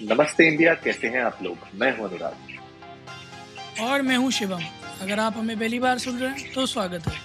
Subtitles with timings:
[0.00, 4.62] नमस्ते इंडिया कैसे हैं आप लोग। मैं हूँ अनुराग। और मैं हूँ शिवम।
[5.02, 7.16] अगर आप हमें पहली बार सुन रहे हैं तो स्वागत है।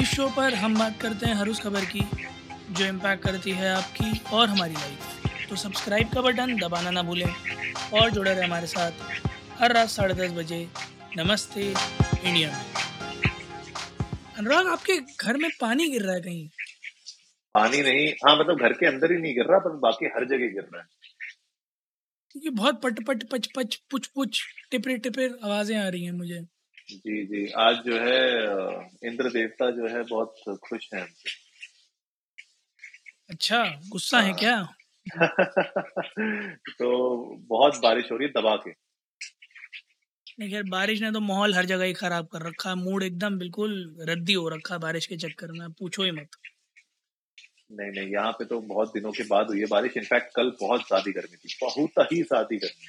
[0.00, 2.00] इस शो पर हम बात करते हैं हर उस खबर की
[2.70, 7.32] जो इम्पैक्ट करती है आपकी और हमारी लाइफ तो सब्सक्राइब का बटन दबाना ना भूलें
[7.92, 8.92] और जुड़े रहे हमारे साथ
[9.60, 10.66] हर रात साढ़े दस बजे
[11.16, 12.64] नमस्ते इंडिया में।
[14.38, 16.48] अनुराग आपके घर में पानी गिर रहा है कहीं?
[17.54, 20.52] पानी नहीं। हाँ मतलब घर के अंदर ही नहीं गिर रहा पर बाकी हर जगह
[20.54, 20.86] गिर रहा है।
[22.40, 26.40] क्योंकि बहुत पट पट पच पच पुच पुच टिपरे टिपरे आवाज़ें आ रही हैं मुझे।
[26.88, 28.20] जी जी। आज जो है
[29.04, 31.06] इंद्र देवता जो है बहुत खुश हैं
[33.30, 34.56] अच्छा गुस्सा है क्या?
[36.70, 36.88] तो
[37.48, 38.72] बहुत बारिश हो रही है दबा के।
[40.40, 43.38] नहीं खैर बारिश ने तो माहौल हर जगह ही खराब कर रखा है। मूड एकदम
[43.38, 43.74] बिल्कुल
[44.08, 46.36] रद्दी हो रखा है बारिश के चक्कर में। पूछो ही मत।
[47.70, 50.86] नहीं नहीं यहाँ पे तो बहुत दिनों के बाद हुई है बारिश। इनफैक्ट कल बहुत
[50.86, 52.86] ज़्यादा गर्मी थी बहुत ही ज़्यादा गर्मी।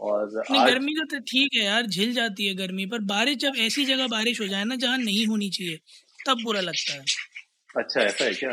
[0.00, 3.84] और आज गर्मी तो ठीक है यार झिल जाती है गर्मी पर बारिश जब ऐसी
[3.84, 5.78] जगह बारिश हो जाए ना जहाँ नहीं होनी चाहिए
[6.18, 7.04] तब बुरा लगता है।
[7.74, 8.52] अच्छा ऐसा है क्या?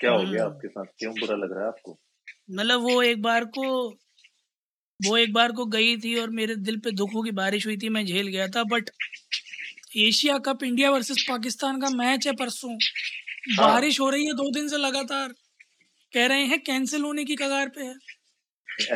[0.00, 0.84] क्या हो गया हम्म। आपके साथ?
[0.98, 1.98] क्यों बुरा लग रहा है आपको?
[2.50, 3.66] मतलब वो एक बार को
[5.00, 7.88] वो एक बार को गई थी और मेरे दिल पे दुखों की बारिश हुई थी
[7.88, 8.90] मैं झेल गया था but
[9.98, 12.76] Asia Cup India versus Pakistan का मैच है परसों।
[13.48, 15.34] बारिश हो रही है दो दिन से लगातार।
[16.14, 17.94] कह रहे हैं कैंसिल होने की कगार पे है।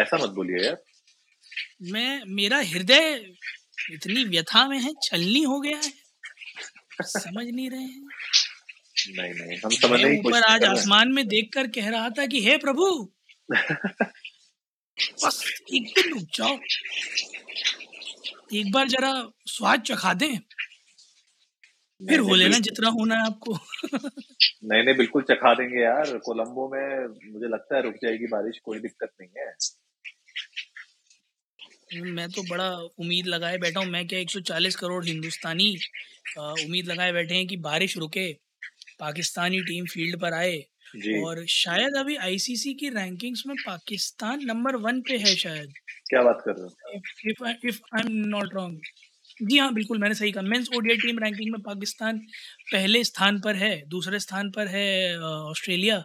[0.02, 0.76] ऐसा मत बोलिए यार।
[1.82, 3.34] मैं मेरा हृदय
[3.92, 5.92] इतनी व्यथा में है छलनी हो गया है।
[7.02, 8.02] समझ नहीं रहे हैं।
[9.08, 12.10] नहीं नहीं हम मैं समझने की ऊपर कोशिश आज हैं। आसमान में देखकर कह रहा
[12.10, 13.12] था कि हे प्रभु
[15.24, 15.42] बस
[15.74, 16.58] एक दिन रुक जाओ।
[18.54, 19.12] एक बार जरा
[19.46, 20.38] स्वाद चखा दें।
[22.08, 23.54] फिर हो लेना जितना होना है आपको।
[24.64, 28.78] नहीं नहीं बिल्कुल चखा देंगे यार। कोलंबो में मुझे लगता है रुक जाएगी बारिश कोई
[28.80, 29.52] दिक्कत नहीं है।
[32.12, 32.68] मैं तो बड़ा
[33.00, 35.68] उम्मीद लगाए बैठा हूँ। मैं क्या 140 करोड़ हिंदुस्तानी
[36.38, 38.32] उम्मीद लगाए बैठे हैं कि बारिश रुके
[39.00, 40.56] पाकिस्तानी टीम फ़ील्ड पर आए
[41.20, 45.72] और शायद अभी आईसीसी की रैंकिंग्स में पाकिस्तान नंबर वन पे है शायद।
[46.08, 47.00] क्या बात कर रहे हो?
[47.30, 48.80] If if I am not wrong
[49.38, 52.18] जी हाँ बिल्कुल मैंने सही कहा। मेंस ओडीआई टीम रैंकिंग में पाकिस्तान
[52.72, 54.84] पहले स्थान पर है दूसरे स्थान पर है
[55.20, 56.02] ऑस्ट्रेलिया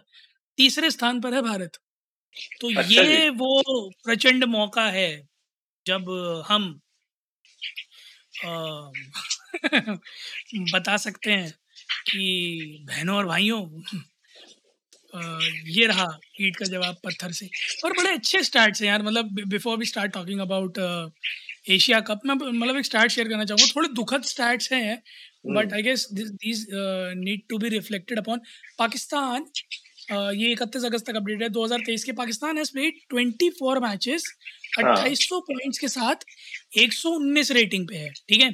[0.58, 1.78] तीसरे स्थान पर है भारत।
[2.60, 3.62] तो अच्छा ये वो
[4.04, 5.08] प्रचंड मौका है
[5.86, 6.10] जब
[6.48, 6.70] हम
[8.36, 8.90] अ,
[10.74, 11.50] बता सकते हैं
[12.06, 13.60] कि बहनों और भाइयों
[15.68, 16.06] ये रहा
[16.40, 17.46] ईट का जवाब पत्थर से।
[17.84, 20.78] और बड़े अच्छे स्टार्ट हैं यार मतलब before we start talking about
[21.66, 25.02] Asia Cup में मतलब एक स्टार्ट शेयर करना चाहूँगा। थोड़े दुखद स्टार्ट्स हैं
[25.48, 26.66] but I guess these
[27.18, 28.40] need to be reflected upon
[28.78, 29.46] Pakistan
[30.10, 34.24] ये इकतीस अगस्त तक अपडेट है। 2023 के पाकिस्तान हैज़ प्लेड 24 मैचेस
[34.78, 36.24] हाँ। 2800 पॉइंट्स के साथ
[36.78, 38.50] 119 रेटिंग पे है ठीक है?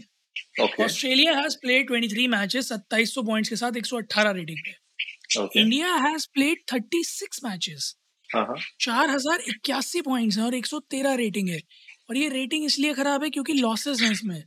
[0.84, 6.58] Australia has played 23 matches 2700 points के साथ 118 रेटिंग पे इंडिया हैज़ प्लेड
[6.72, 7.94] 36 मैचेस
[8.30, 11.60] चार हज़ार इक्यासी पॉइंट है और 113 रेटिंग है।
[12.08, 14.42] और ये रेटिंग इसलिए खराब है क्योंकि लॉसेस हैं इसमें।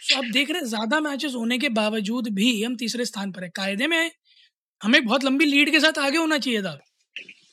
[0.00, 3.44] सो आप देख रहे हैं ज़्यादा मैचेस होने के बावजूद भी हम तीसरे स्थान पर
[3.44, 4.10] है। कायदे में
[4.80, 6.78] हमें बहुत लंबी लीड के साथ आगे होना चाहिए था।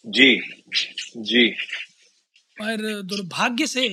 [0.07, 0.35] जी
[1.19, 1.47] जी।
[2.57, 3.87] पर दुर्भाग्य से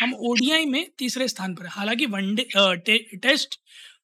[0.00, 3.58] हम ओडीआई में तीसरे स्थान पर हैं। हालाँकि वनडे टे, टेस्ट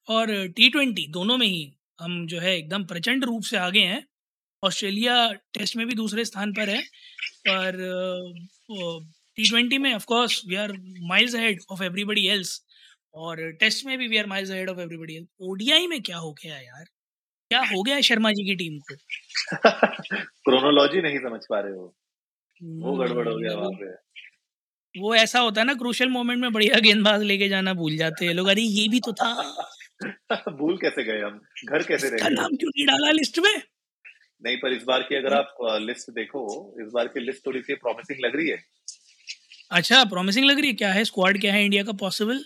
[0.09, 4.05] और टी ट्वेंटी दोनों में ही हम जो है एकदम प्रचंड रूप से आगे हैं।
[4.63, 5.17] ऑस्ट्रेलिया
[5.55, 6.83] टेस्ट में भी दूसरे स्थान पर है।
[7.49, 7.79] पर
[9.37, 12.63] टी ट्वेंटी में of course we are miles ahead of everybody else
[13.15, 16.33] और टेस्ट में भी we are miles ahead of everybody else ODI में क्या हो
[16.33, 16.85] गया यार?
[17.51, 18.97] क्या हो गया शर्मा जी की टीम को?
[20.25, 21.95] क्रोनोलॉजी नहीं समझ पा रहे हो।
[22.63, 23.93] वो गड़बड़ हो गया वहाँ पे।
[25.01, 28.35] वो ऐसा होता है ना क्रूशल मोमेंट में बढ़िया गेंदबाज लेके जाना भूल जाते हैं
[28.35, 29.33] लोग। अरे ये भी तो था।
[30.49, 31.41] भूल कैसे गए हम?
[31.65, 33.63] घर कैसे रह नाम क्यों नहीं डाला लिस्ट में?
[34.45, 36.45] नहीं पर इस बार की अगर आप लिस्ट देखो
[36.87, 38.59] इस बार की लिस्ट थोड़ी सी प्रॉमिसिंग लग रही है।
[39.71, 40.75] अच्छा प्रॉमिसिंग लग रही है?
[40.75, 41.05] क्या है?
[41.05, 41.65] स्क्वाड क्या है?
[41.65, 42.45] इंडिया का पॉसिबल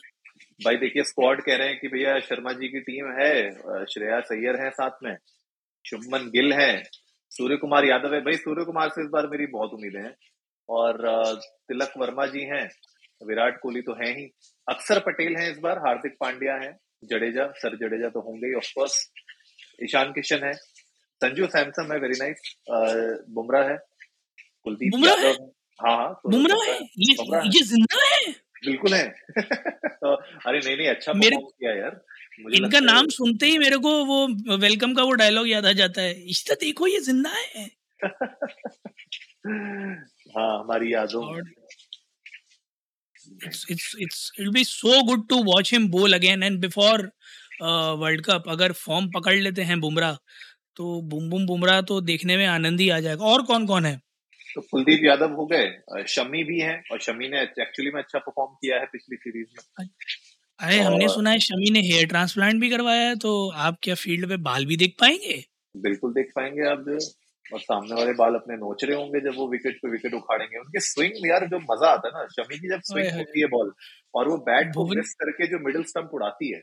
[0.61, 4.57] भाई देखिए स्क्वाड कह रहे हैं कि भैया शर्मा जी की टीम है श्रेया सैयर
[4.63, 5.17] है साथ में
[5.85, 6.83] शुभमन गिल है
[7.33, 10.15] सूर्य कुमार यादव है। भाई सूर्य कुमार से इस बार मेरी बहुत उम्मीदें हैं
[10.69, 10.99] और
[11.69, 12.65] तिलक वर्मा जी हैं
[13.21, 14.25] विराट कोहली तो है ही।
[14.69, 16.73] अक्षर पटेल हैं इस बार हार्दिक पांड्या हैं
[17.05, 18.99] जडेजा सर जडेजा तो होंगे ही ऑफकोर्स
[19.85, 20.53] ईशान किशन है
[21.21, 22.55] संजू सैमसन है वेरी नाइस
[23.35, 23.77] बुमराह है
[24.67, 25.47] कुलदीप है यादव
[25.81, 26.79] हाँ हाँ तो बुमराह है?
[26.99, 27.15] ये
[27.57, 28.33] ये ज़िंदा है?
[28.67, 29.05] बिल्कुल है।
[29.39, 32.01] तो, अरे नहीं नहीं अच्छा मेरे किया यार।
[32.43, 36.03] मुझे इनका नाम सुनते ही मेरे को वो वेलकम का वो डायलॉग याद आ जाता
[36.03, 37.69] है। इश्ता देखो ये ज़िंदा है।
[40.37, 41.23] हाँ हमारी यादों
[43.47, 47.01] it's it's it's it'll be so good to watch him bowl again and before
[47.63, 50.17] world uh, cup अगर फॉर्म पकड़ लेते हैं बुमराह
[50.77, 54.01] तो बुम बुम बुमराह तो देखने में आनंद ही आ जाएगा। और कौन कौन है?
[54.49, 58.55] तो कुलदीप यादव हो गए शमी भी हैं और शमी ने एक्चुअली में अच्छा परफॉर्म
[58.55, 59.63] किया है पिछली सीरीज़ में।
[60.61, 63.33] अरे हमने सुना है शमी ने हेयर ट्रांसप्लांट भी करवाया है तो
[63.67, 65.43] आप क्या फ़ील्ड पे बाल भी देख पाएँगे?
[65.75, 66.85] बिल्कुल देख पाएँगे आप
[67.47, 70.81] और सामने वाले बाल अपने नोच रहे होंगे जब वो विकेट पे विकेट उखाड़ेंगे। उनके
[70.83, 73.73] स्विंग यार जो मज़ा आता है ना शमी की जब स्विंग होती है बॉल
[74.15, 76.61] और वो बैट को प्रेस करके जो मिडिल स्टंप उड़ाती है।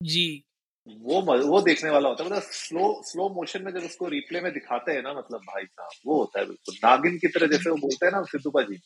[0.00, 0.44] जी
[0.86, 4.52] वो वो देखने वाला होता है। मतलब स्लो स्लो मोशन में जब उसको रिप्ले में
[4.52, 7.76] दिखाते हैं ना मतलब भाई साहब वो होता है बिल्कुल। नागिन की तरह जैसे वो
[7.78, 8.80] बोलते हैं ना सिद्धूपा जी।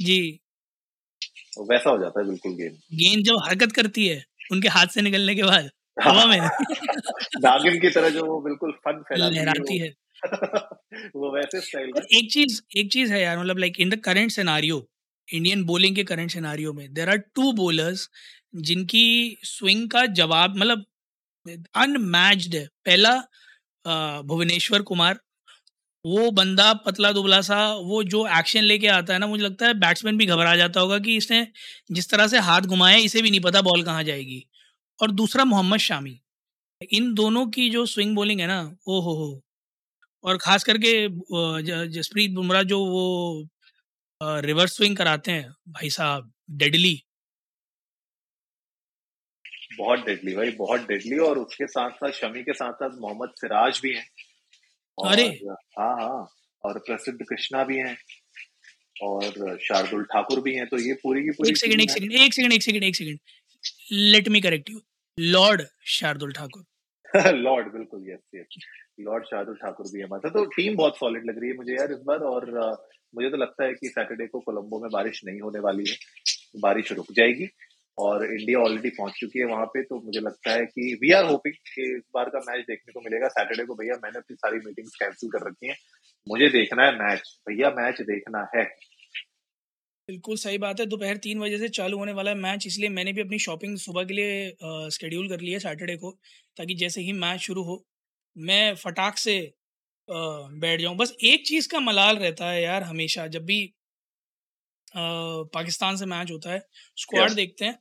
[0.00, 0.40] जी
[1.62, 4.22] वैसा हो जाता है बिल्कुल गेम। गेंद जब हरकत करती है
[4.52, 6.38] उनके हाथ से निकलने के बाद हवा में।
[7.40, 9.94] नागिन की तरह जो वो बिल्कुल फन फैलाती है
[11.16, 14.30] वो। वैसे स्टाइल और एक चीज़ एक चीज़ है यार मतलब like in the current
[14.30, 14.78] scenario
[15.28, 18.08] Indian bowling के करंट सिनेरियो में देर आर टू बॉलर्स
[18.62, 19.04] जिनकी
[19.44, 20.84] स्विंग का जवाब मतलब
[21.46, 23.14] अनमैच्ड है पहला
[24.24, 25.18] भुवनेश्वर कुमार।
[26.04, 29.74] वो बंदा पतला दुबला सा, वो जो एक्शन लेके आता है ना, मुझे लगता है
[29.76, 31.46] बैट्समैन भी घबरा जाता होगा कि इसने
[31.92, 34.44] जिस तरह से हाथ घुमाया, इसे भी नहीं पता बॉल कहाँ जाएगी।
[34.98, 36.20] और दूसरा मोहम्मद शामी।
[36.92, 39.42] इन दोनों की जो स्विंग बॉलिंग है ना ओ हो हो
[40.24, 40.92] और ख़ास करके
[41.90, 43.48] जसप्रीत बुमराह जो वो
[44.20, 47.00] रिवर्स स्विंग कराते हैं, भाई साहब डेडली
[49.78, 53.80] बहुत डेडली भाई बहुत डेडली और उसके साथ साथ शमी के साथ साथ मोहम्मद सिराज
[53.82, 54.06] भी हैं।
[54.98, 55.26] अरे!
[55.78, 56.28] हाँ हाँ
[56.64, 57.96] और प्रसिद्ध कृष्णा भी हैं
[59.02, 62.34] और शार्दुल ठाकुर भी हैं तो ये पूरी की पूरी एक सेकंड एक सेकंड एक
[62.34, 63.18] सेकंड एक सेकंड एक second
[63.92, 64.80] let me correct you
[65.18, 66.64] lord Shardul Thakur
[67.34, 68.66] lord बिल्कुल yes yes
[69.00, 71.98] lord Shardul Thakur भी हमारा तो टीम बहुत सॉलिड लग रही है मुझे यार इस
[72.04, 72.50] बार और
[73.14, 75.96] मुझे तो लगता है कि सैटरडे को कोलंबो में बारिश नहीं होने वाली है।
[76.60, 77.48] बारिश रुक जाएगी।
[77.98, 81.24] और इंडिया ऑलरेडी पहुँच चुकी है वहाँ पे तो मुझे लगता है कि वी आर
[81.26, 84.58] होपिंग कि इस बार का मैच देखने को मिलेगा। सैटरडे को भैया मैंने अपनी सारी
[84.66, 85.76] मीटिंग्स कैंसिल कर रखी हैं।
[86.26, 88.64] मुझे देखना है मैच भैया मैच देखना है।
[90.08, 93.12] बिल्कुल सही बात है। दोपहर तीन बजे से चालू होने वाला है मैच इसलिए मैंने
[93.12, 94.56] भी अपनी शॉपिंग सुबह के लिए
[94.90, 96.10] स्केड्यूल कर लिया है सैटरडे को
[96.56, 97.84] ताकि जैसे ही मैच शुरू हो
[98.36, 99.38] मैं फटाक से
[100.08, 103.60] बैठ जाऊँ। बस एक चीज़ का मलाल रहता है यार हमेशा जब भी
[104.94, 105.00] आ,
[105.54, 106.58] पाकिस्तान से मैच होता है
[106.98, 107.78] स्क्वाड देखते हैं।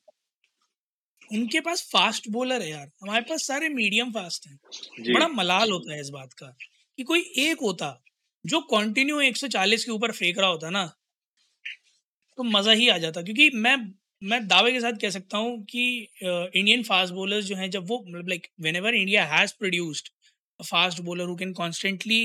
[1.33, 4.57] उनके पास फास्ट बॉलर है यार। हमारे पास सारे मीडियम फास्ट हैं।
[5.07, 6.47] बड़ा मलाल होता है इस बात का
[6.97, 7.89] कि कोई एक होता
[8.45, 10.85] जो कंटिन्यू 140 के ऊपर फेंक रहा होता ना
[12.37, 13.75] तो मज़ा ही आ जाता। क्योंकि मैं
[14.21, 15.85] मैं दावे के साथ कह सकता हूँ कि
[16.23, 20.09] इंडियन फास्ट बॉलर्स जो हैं जब वो मतलब like whenever India has produced
[20.59, 22.21] fast bowler who can constantly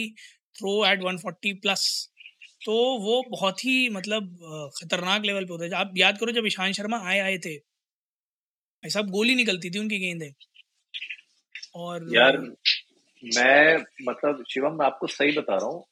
[0.56, 1.87] throw at 140 plus
[2.64, 6.75] तो वो बहुत ही मतलब खतरनाक लेवल पे होता है। आप याद करो जब ईशांत
[6.75, 7.56] शर्मा आए आए थे
[8.82, 10.30] ऐसा गोली निकलती थी उनकी गेंदें।
[11.75, 12.38] और यार,
[13.22, 15.84] मैं मतलब शिवम, मैं आपको सही बता रहा हूँ,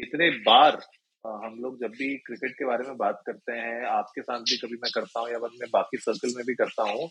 [0.00, 0.80] इतने बार
[1.24, 4.74] हम लोग जब भी क्रिकेट के बारे में बात करते हैं, आपके साथ भी कभी
[4.74, 7.08] मैं करता हूँ या बाद मैं बाकी सर्कल में भी करता हूँ,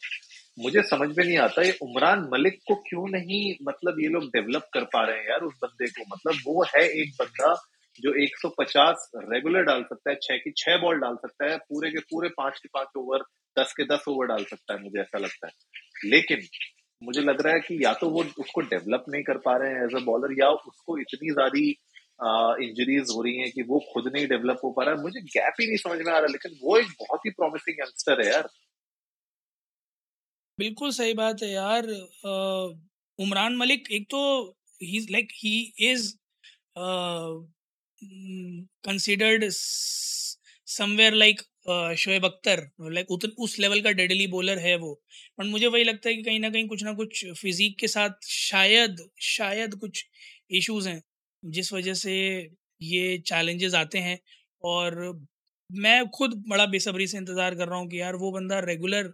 [0.59, 4.67] मुझे समझ में नहीं आता ये उमरान मलिक को क्यों नहीं मतलब ये लोग डेवलप
[4.73, 6.03] कर पा रहे हैं यार उस बंदे को?
[6.15, 7.53] मतलब वो है एक बंदा
[7.99, 11.99] जो 150 रेगुलर डाल सकता है, छह की छह बॉल डाल सकता है, पूरे के
[12.11, 13.23] पूरे पाँच के पाँच ओवर
[13.57, 16.47] दस के दस ओवर डाल सकता है, मुझे ऐसा लगता है। लेकिन
[17.01, 19.85] मुझे लग रहा है कि या तो वो उसको डेवलप नहीं कर पा रहे हैं
[19.85, 21.59] एज अ बॉलर या उसको इतनी ज़्यादा
[22.63, 25.53] इंजरीज हो रही हैं कि वो खुद नहीं डेवलप हो पा रहा है। मुझे गैप
[25.61, 28.49] ही नहीं समझ में आ रहा, लेकिन वो एक बहुत ही प्रॉमिसिंग यंगस्टर है यार।
[30.57, 31.87] बिल्कुल सही बात है यार।
[33.19, 34.21] उमरान मलिक एक तो
[34.81, 35.55] ही like he
[35.91, 36.13] is
[38.91, 39.49] considered
[40.67, 41.41] somewhere like
[41.97, 44.93] Shoaib Akhtar like उतन उस लेवल का डेडली बॉलर है वो।
[45.39, 48.27] बट मुझे वही लगता है कि कहीं ना कहीं कुछ ना कुछ फिजिक के साथ
[48.29, 50.05] शायद शायद कुछ
[50.51, 51.01] इश्यूज़ हैं,
[51.43, 52.15] जिस वजह से
[52.83, 54.19] ये चैलेंजेस आते हैं
[54.63, 54.95] और
[55.71, 59.05] मैं खुद बड़ा बेसब्री से इंतज़ार कर रहा हूँ कि यार वो बंदा रेगुलर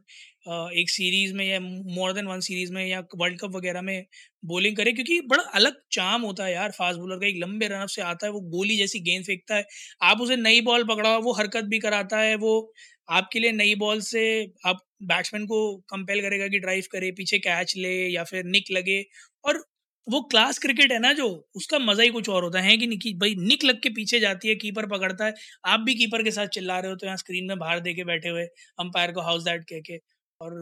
[0.73, 4.05] एक सीरीज़ में या मोर देन वन सीरीज़ में या वर्ल्ड कप वगैरह में
[4.43, 7.89] बॉलिंग करे क्योंकि बड़ा अलग चाम होता है यार फास्ट बॉलर का, एक लंबे रनअप
[7.89, 9.65] से आता है, वो गोली जैसी गेंद फेंकता है।
[10.03, 12.73] आप उसे नई बॉल पकड़ा, वो हरकत भी कराता है, वो
[13.09, 14.23] आपके लिए नई बॉल से
[14.65, 15.59] आप बैट्समैन को
[15.89, 19.03] कंपेल करेगा कि ड्राइव करे, पीछे कैच ले या फिर निक लगे
[19.45, 19.63] और
[20.07, 23.13] वो क्लास क्रिकेट है ना जो उसका मज़ा ही कुछ और होता है। कि नहीं
[23.19, 25.33] भाई निक लग के पीछे जाती है कीपर पकड़ता है।
[25.65, 28.29] आप भी कीपर के साथ चिल्ला रहे हो तो यहाँ स्क्रीन में बाहर देके बैठे
[28.29, 28.43] हुए
[28.79, 29.97] अंपायर को हाउस दैट कह के।
[30.41, 30.53] और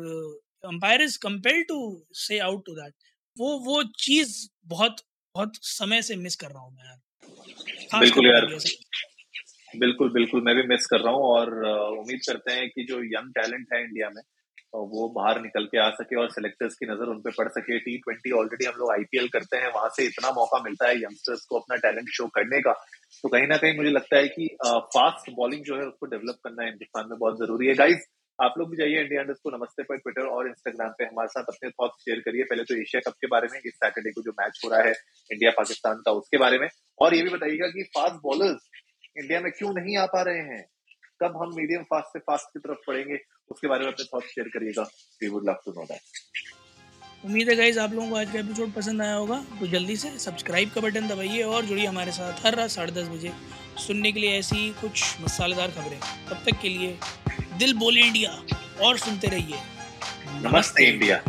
[0.66, 1.80] umpire is compel to
[2.18, 2.94] say out to that
[3.38, 4.36] वो वो चीज़
[4.68, 5.02] बहुत
[5.36, 8.46] बहुत समय से मिस कर रहा हूँ मैं यार। बिल्कुल यार।
[9.74, 13.32] बिल्कुल बिल्कुल मैं भी मिस कर रहा हूँ और उम्मीद करते हैं कि जो यंग
[13.34, 14.22] टैलेंट है इंडिया में
[14.76, 17.98] वो बाहर निकल के आ सके और सिलेक्टर्स की नज़र उन पर पड़ सके। टी
[17.98, 21.60] ट्वेंटी ऑलरेडी हम लोग आईपीएल करते हैं, वहाँ से इतना मौका मिलता है यंगस्टर्स को
[21.60, 22.74] अपना टैलेंट शो करने का।
[23.24, 24.48] तो कहीं ना कहीं मुझे लगता है कि
[24.96, 28.06] फास्ट बॉलिंग जो है उसको डेवलप करना हिंदुस्तान में बहुत ज़रूरी है। गाइज़
[28.40, 31.70] आप लोग भी जाइए इंडिया को नमस्ते पर ट्विटर और इंस्टाग्राम पे। हमारे साथ अपने
[31.72, 34.60] थॉट्स शेयर करिए। पहले तो एशिया कप के बारे में, इस सैटरडे को जो मैच
[34.64, 34.92] हो रहा है
[35.30, 36.68] इंडिया पाकिस्तान का, उसके बारे में।
[37.02, 38.70] और ये भी बताइएगा कि फास्ट बॉलर्स
[39.18, 40.64] इंडिया में क्यों नहीं आ पा रहे हैं?
[41.24, 43.18] कब हम मीडियम फास्ट से फास्ट की तरफ़ पढ़ेंगे
[43.52, 44.84] उसके बारे में अपने थॉट शेयर करिएगा।
[45.22, 46.02] We would love to know that
[47.26, 50.10] उम्मीद है गाइज़ आप लोगों को आज का एपिसोड पसंद आया होगा तो जल्दी से
[50.20, 53.32] सब्सक्राइब का बटन दबाइए और जुड़िए हमारे साथ हर रात साढ़े दस बजे
[53.86, 56.00] सुनने के लिए ऐसी कुछ मसालेदार खबरें।
[56.30, 56.98] तब तक के लिए
[57.60, 58.32] दिल बोले इंडिया
[58.88, 59.58] और सुनते रहिए।
[60.42, 61.22] नमस्ते इंडिया।